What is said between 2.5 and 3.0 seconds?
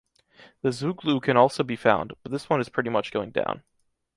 is pretty